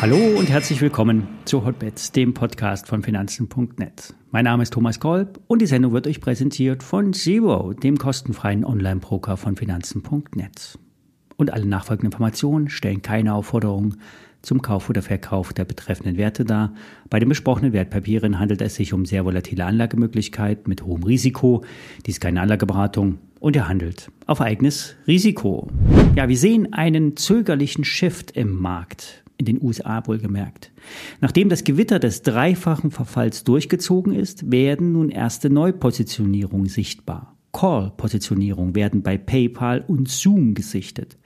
[0.00, 4.14] Hallo und herzlich willkommen zu Hotbets, dem Podcast von Finanzen.net.
[4.30, 8.64] Mein Name ist Thomas Kolb und die Sendung wird euch präsentiert von Zero, dem kostenfreien
[8.64, 10.78] Online-Broker von Finanzen.net.
[11.36, 13.96] Und alle nachfolgenden Informationen stellen keine Aufforderung
[14.40, 16.72] zum Kauf oder Verkauf der betreffenden Werte dar.
[17.10, 21.62] Bei den besprochenen Wertpapieren handelt es sich um sehr volatile Anlagemöglichkeiten mit hohem Risiko.
[22.06, 25.68] Dies ist keine Anlageberatung und er handelt auf eigenes Risiko.
[26.14, 30.70] Ja, wir sehen einen zögerlichen Shift im Markt in den USA wohlgemerkt.
[31.20, 37.36] Nachdem das Gewitter des dreifachen Verfalls durchgezogen ist, werden nun erste Neupositionierungen sichtbar.
[37.52, 41.16] Call-Positionierungen werden bei PayPal und Zoom gesichtet.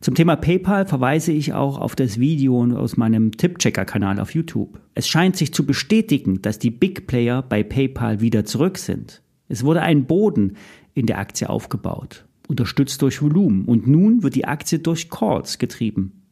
[0.00, 4.80] Zum Thema PayPal verweise ich auch auf das Video aus meinem Tippchecker-Kanal auf YouTube.
[4.94, 9.22] Es scheint sich zu bestätigen, dass die Big Player bei PayPal wieder zurück sind.
[9.48, 10.56] Es wurde ein Boden
[10.94, 16.22] in der Aktie aufgebaut, unterstützt durch Volumen, und nun wird die Aktie durch Calls getrieben.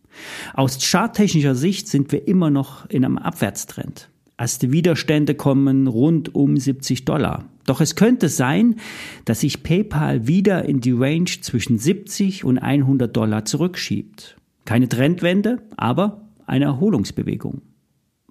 [0.54, 4.08] Aus charttechnischer Sicht sind wir immer noch in einem Abwärtstrend.
[4.38, 7.44] Erste Widerstände kommen rund um 70 Dollar.
[7.64, 8.76] Doch es könnte sein,
[9.24, 14.36] dass sich PayPal wieder in die Range zwischen 70 und 100 Dollar zurückschiebt.
[14.64, 17.62] Keine Trendwende, aber eine Erholungsbewegung.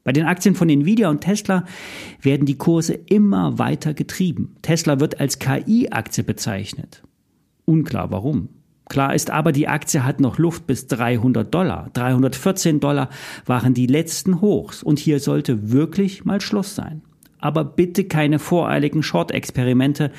[0.04, 1.66] Bei den Aktien von Nvidia und Tesla
[2.22, 4.56] werden die Kurse immer weiter getrieben.
[4.62, 7.04] Tesla wird als KI-Aktie bezeichnet.
[7.66, 8.50] Unklar warum.
[8.90, 11.90] Klar ist aber, die Aktie hat noch Luft bis 300 Dollar.
[11.94, 13.10] 314 Dollar
[13.46, 17.02] waren die letzten Hochs und hier sollte wirklich mal Schluss sein.
[17.40, 20.12] Aber bitte keine voreiligen Short-Experimente,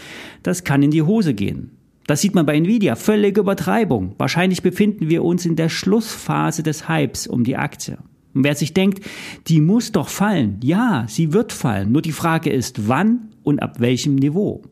[0.43, 1.73] das kann in die Hose gehen.
[2.07, 4.15] Das sieht man bei Nvidia, völlige Übertreibung.
[4.19, 7.99] Wahrscheinlich befinden wir uns in der Schlussphase des Hypes um die Aktie.
[8.35, 9.05] Und wer sich denkt,
[9.49, 11.93] die muss doch fallen, ja, sie wird fallen.
[11.93, 14.63] Nur die Frage ist, wann und ab welchem Niveau.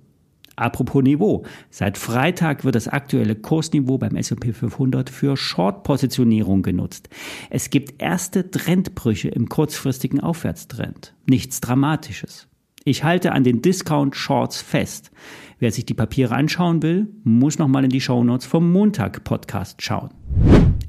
[0.60, 1.44] Apropos Niveau.
[1.70, 7.08] Seit Freitag wird das aktuelle Kursniveau beim S&P 500 für Short-Positionierung genutzt.
[7.48, 11.14] Es gibt erste Trendbrüche im kurzfristigen Aufwärtstrend.
[11.26, 12.46] Nichts Dramatisches.
[12.84, 15.10] Ich halte an den Discount Shorts fest.
[15.58, 20.10] Wer sich die Papiere anschauen will, muss nochmal in die Shownotes vom Montag Podcast schauen.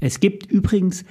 [0.02, 1.04] Es gibt übrigens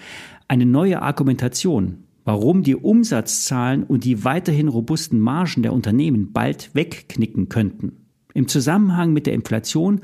[0.50, 7.48] eine neue Argumentation, warum die Umsatzzahlen und die weiterhin robusten Margen der Unternehmen bald wegknicken
[7.48, 7.94] könnten.
[8.34, 10.02] Im Zusammenhang mit der Inflation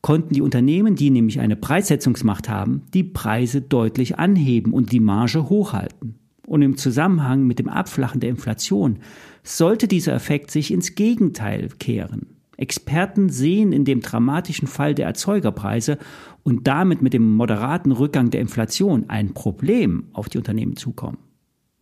[0.00, 5.48] konnten die Unternehmen, die nämlich eine Preissetzungsmacht haben, die Preise deutlich anheben und die Marge
[5.48, 6.16] hochhalten.
[6.48, 8.98] Und im Zusammenhang mit dem Abflachen der Inflation
[9.44, 12.35] sollte dieser Effekt sich ins Gegenteil kehren.
[12.56, 15.98] Experten sehen in dem dramatischen Fall der Erzeugerpreise
[16.42, 21.18] und damit mit dem moderaten Rückgang der Inflation ein Problem auf die Unternehmen zukommen.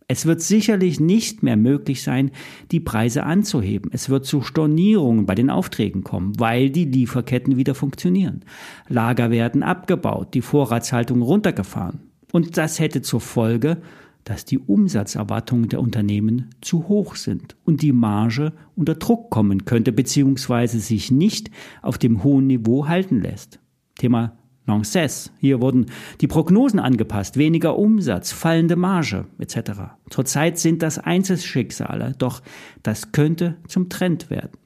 [0.07, 2.29] Es wird sicherlich nicht mehr möglich sein,
[2.71, 3.89] die Preise anzuheben.
[3.91, 8.45] Es wird zu Stornierungen bei den Aufträgen kommen, weil die Lieferketten wieder funktionieren.
[8.87, 12.11] Lager werden abgebaut, die Vorratshaltung runtergefahren.
[12.31, 13.81] Und das hätte zur Folge,
[14.25, 19.93] dass die Umsatzerwartungen der Unternehmen zu hoch sind und die Marge unter Druck kommen könnte
[19.93, 20.67] bzw.
[20.79, 23.59] sich nicht auf dem hohen Niveau halten lässt.
[23.95, 25.31] Thema Lanxess.
[25.39, 25.85] Hier wurden
[26.21, 29.71] die Prognosen angepasst, weniger Umsatz, fallende Marge etc.
[30.09, 32.41] Zurzeit sind das Einzelschicksale, doch
[32.81, 34.57] das könnte zum Trend werden.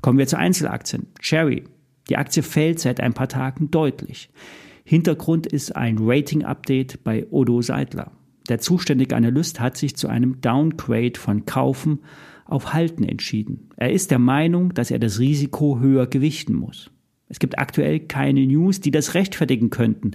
[0.00, 1.08] Kommen wir zu Einzelaktien.
[1.20, 1.64] Cherry.
[2.08, 4.30] Die Aktie fällt seit ein paar Tagen deutlich.
[4.84, 8.10] Hintergrund ist ein Rating-Update bei Odo Seidler.
[8.50, 12.00] Der zuständige Analyst hat sich zu einem Downgrade von Kaufen
[12.46, 13.68] auf Halten entschieden.
[13.76, 16.90] Er ist der Meinung, dass er das Risiko höher gewichten muss.
[17.28, 20.10] Es gibt aktuell keine News, die das rechtfertigen könnten.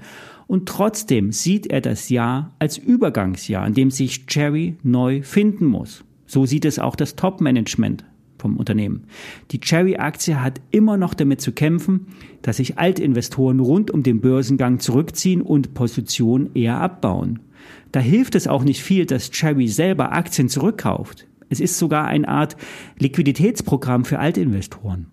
[0.47, 6.03] Und trotzdem sieht er das Jahr als Übergangsjahr, in dem sich Cherry neu finden muss.
[6.25, 8.03] So sieht es auch das Top-Management
[8.38, 9.06] vom Unternehmen.
[9.52, 12.07] Die Cherry-Aktie hat immer noch damit zu kämpfen,
[12.41, 17.40] dass sich Altinvestoren rund um den Börsengang zurückziehen und Positionen eher abbauen.
[17.91, 21.27] Da hilft es auch nicht viel, dass Cherry selber Aktien zurückkauft.
[21.49, 22.57] Es ist sogar eine Art
[22.99, 25.07] Liquiditätsprogramm für Altinvestoren.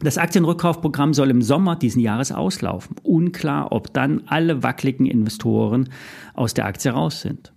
[0.00, 2.96] Das Aktienrückkaufprogramm soll im Sommer diesen Jahres auslaufen.
[3.02, 5.88] Unklar, ob dann alle wackeligen Investoren
[6.34, 7.52] aus der Aktie raus sind.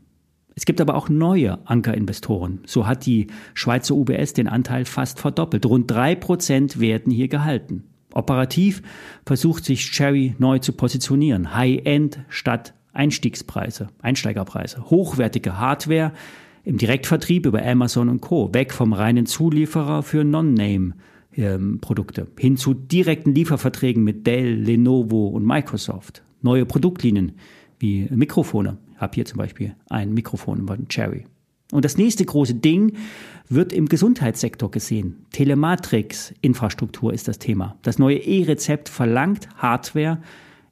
[0.55, 2.61] Es gibt aber auch neue Ankerinvestoren.
[2.65, 5.65] So hat die Schweizer UBS den Anteil fast verdoppelt.
[5.65, 7.83] Rund drei Prozent werden hier gehalten.
[8.13, 8.81] Operativ
[9.25, 11.55] versucht sich Cherry neu zu positionieren.
[11.55, 14.89] High-End statt Einstiegspreise, Einsteigerpreise.
[14.89, 16.13] Hochwertige Hardware
[16.63, 18.53] im Direktvertrieb über Amazon und Co.
[18.53, 20.93] Weg vom reinen Zulieferer für Non-Name
[21.35, 21.79] ähm,
[22.37, 26.23] hin zu direkten Lieferverträgen mit Dell, Lenovo und Microsoft.
[26.41, 27.33] Neue Produktlinien
[27.79, 28.77] wie Mikrofone.
[28.93, 31.25] Ich habe hier zum Beispiel ein Mikrofon von Cherry.
[31.71, 32.97] Und das nächste große Ding
[33.47, 35.25] wird im Gesundheitssektor gesehen.
[35.31, 37.77] Telematrix-Infrastruktur ist das Thema.
[37.81, 40.19] Das neue E-Rezept verlangt Hardware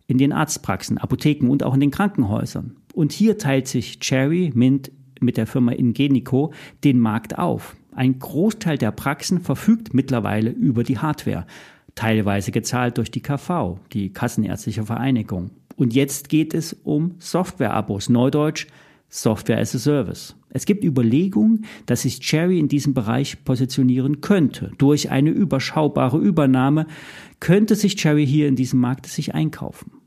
[0.09, 2.75] in den Arztpraxen, Apotheken und auch in den Krankenhäusern.
[2.94, 4.91] Und hier teilt sich Cherry Mint
[5.21, 6.51] mit der Firma Ingenico
[6.83, 7.75] den Markt auf.
[7.94, 11.45] Ein Großteil der Praxen verfügt mittlerweile über die Hardware,
[11.94, 15.51] teilweise gezahlt durch die KV, die Kassenärztliche Vereinigung.
[15.75, 18.65] Und jetzt geht es um Software-Abos, Neudeutsch
[19.09, 20.35] Software as a Service.
[20.50, 24.71] Es gibt Überlegungen, dass sich Cherry in diesem Bereich positionieren könnte.
[24.79, 26.88] Durch eine überschaubare Übernahme
[27.39, 29.99] könnte sich Cherry hier in diesem Markt sich einkaufen.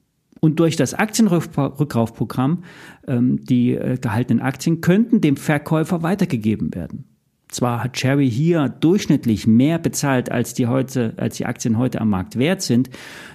[0.45, 2.65] Und durch das Aktienrückkaufprogramm,
[3.07, 7.05] ähm, die äh, gehaltenen Aktien könnten dem Verkäufer weitergegeben werden.
[7.49, 12.11] Zwar hat Cherry hier durchschnittlich mehr bezahlt, als die, heute, als die Aktien heute am
[12.11, 12.91] Markt wert sind,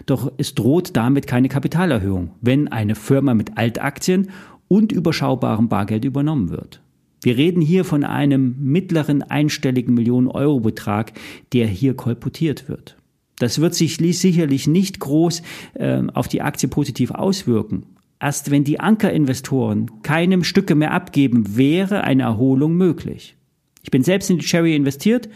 [0.05, 4.31] doch es droht damit keine Kapitalerhöhung, wenn eine Firma mit Altaktien
[4.67, 6.81] und überschaubarem Bargeld übernommen wird.
[7.21, 11.13] Wir reden hier von einem mittleren einstelligen Millionen-Euro-Betrag,
[11.53, 12.97] der hier kolportiert wird.
[13.39, 15.41] Das wird sich sicherlich nicht groß
[15.75, 17.85] äh, auf die Aktie positiv auswirken.
[18.19, 23.35] Erst wenn die Ankerinvestoren keinem Stücke mehr abgeben, wäre eine Erholung möglich.
[23.83, 25.29] Ich bin selbst in die Cherry investiert,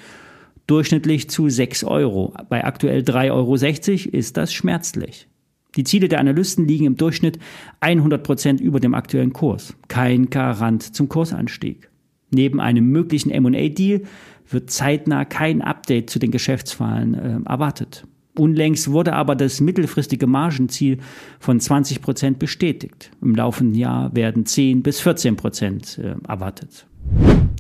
[0.66, 2.34] durchschnittlich zu 6 Euro.
[2.50, 5.28] Bei aktuell 3,60 Euro ist das schmerzlich.
[5.76, 7.40] Die Ziele der Analysten liegen im Durchschnitt
[7.82, 9.76] 100 Prozent über dem aktuellen Kurs.
[9.88, 11.91] Kein Garant zum Kursanstieg.
[12.32, 14.02] Neben einem möglichen M&A-Deal
[14.50, 18.06] wird zeitnah kein Update zu den Geschäftsfallen äh, erwartet.
[18.38, 21.00] Unlängst wurde aber das mittelfristige Margenziel
[21.40, 23.12] von 20 Prozent bestätigt.
[23.22, 26.88] Im laufenden Jahr werden 10 bis 14 Prozent äh, erwartet.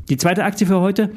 [0.09, 1.12] Die zweite Aktie für heute,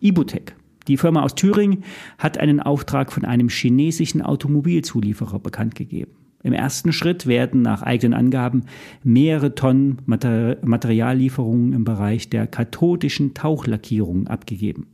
[0.00, 0.56] Ibutec.
[0.88, 1.84] Die Firma aus Thüringen
[2.18, 6.12] hat einen Auftrag von einem chinesischen Automobilzulieferer bekannt gegeben.
[6.46, 8.66] Im ersten Schritt werden nach eigenen Angaben
[9.02, 14.86] mehrere Tonnen Materiallieferungen im Bereich der kathodischen Tauchlackierung abgegeben.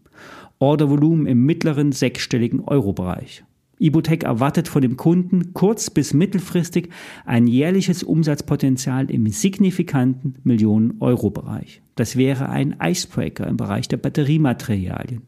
[0.61, 3.45] Ordervolumen im mittleren sechsstelligen Euro-Bereich.
[3.79, 6.89] Ibutec erwartet von dem Kunden kurz- bis mittelfristig
[7.27, 11.83] ein jährliches Umsatzpotenzial im signifikanten Millionen-Euro-Bereich.
[11.97, 15.21] Das wäre ein Icebreaker im Bereich der Batteriematerialien.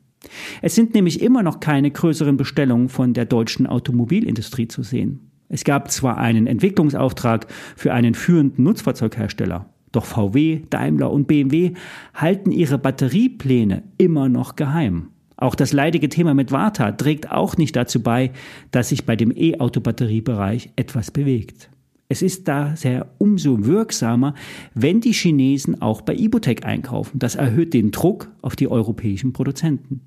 [0.62, 5.32] Es sind nämlich immer noch keine größeren Bestellungen von der deutschen Automobilindustrie zu sehen.
[5.49, 7.46] Es gab zwar einen Entwicklungsauftrag
[7.76, 11.75] für einen führenden Nutzfahrzeughersteller, doch VW, Daimler und BMW
[12.14, 15.11] halten ihre Batteriepläne immer noch geheim.
[15.37, 18.32] Auch das leidige Thema mit Warta trägt auch nicht dazu bei,
[18.70, 21.70] dass sich bei dem E-Auto-Batteriebereich etwas bewegt.
[22.08, 24.35] Es ist daher umso wirksamer,
[24.75, 27.19] wenn die Chinesen auch bei Ibotec einkaufen.
[27.19, 30.00] Das erhöht den Druck auf die europäischen Produzenten.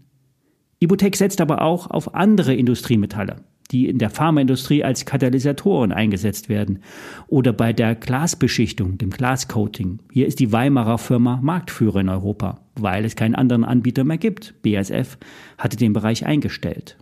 [0.79, 3.37] Ibotec setzt aber auch auf andere Industriemetalle
[3.71, 6.79] die in der Pharmaindustrie als Katalysatoren eingesetzt werden.
[7.27, 9.99] Oder bei der Glasbeschichtung, dem Glascoating.
[10.11, 14.55] Hier ist die Weimarer Firma Marktführer in Europa, weil es keinen anderen Anbieter mehr gibt.
[14.61, 15.17] BASF
[15.57, 16.97] hatte den Bereich eingestellt.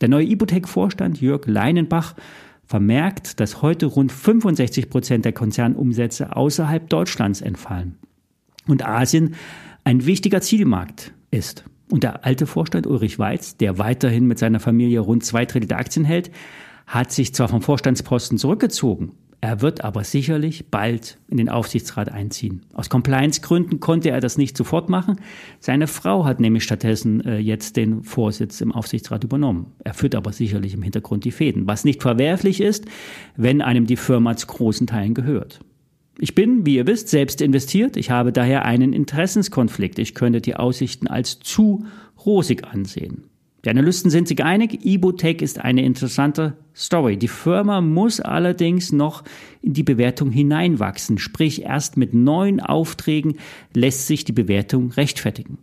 [0.00, 2.14] Der neue Ibotec-Vorstand Jörg Leinenbach
[2.66, 7.96] vermerkt, dass heute rund 65 Prozent der Konzernumsätze außerhalb Deutschlands entfallen.
[8.66, 9.34] Und Asien
[9.84, 11.64] ein wichtiger Zielmarkt ist.
[11.94, 15.78] Und der alte Vorstand Ulrich Weiz, der weiterhin mit seiner Familie rund zwei Drittel der
[15.78, 16.32] Aktien hält,
[16.88, 22.62] hat sich zwar vom Vorstandsposten zurückgezogen, er wird aber sicherlich bald in den Aufsichtsrat einziehen.
[22.72, 25.20] Aus Compliance-Gründen konnte er das nicht sofort machen.
[25.60, 29.66] Seine Frau hat nämlich stattdessen äh, jetzt den Vorsitz im Aufsichtsrat übernommen.
[29.84, 32.86] Er führt aber sicherlich im Hintergrund die Fäden, was nicht verwerflich ist,
[33.36, 35.60] wenn einem die Firma zu großen Teilen gehört.
[36.18, 37.96] Ich bin, wie ihr wisst, selbst investiert.
[37.96, 39.98] Ich habe daher einen Interessenskonflikt.
[39.98, 41.84] Ich könnte die Aussichten als zu
[42.24, 43.24] rosig ansehen.
[43.64, 47.16] Die Analysten sind sich einig, Ibotech ist eine interessante Story.
[47.16, 49.24] Die Firma muss allerdings noch
[49.62, 53.36] in die Bewertung hineinwachsen, sprich erst mit neuen Aufträgen
[53.72, 55.58] lässt sich die Bewertung rechtfertigen.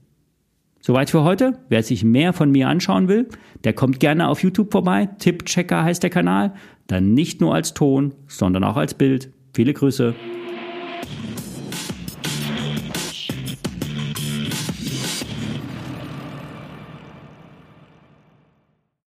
[0.80, 1.60] Soweit für heute.
[1.70, 3.30] Wer sich mehr von mir anschauen will,
[3.64, 5.08] der kommt gerne auf YouTube vorbei.
[5.20, 6.56] Tippchecker heißt der Kanal.
[6.88, 9.32] Dann nicht nur als Ton, sondern auch als Bild.
[9.54, 10.16] Viele Grüße.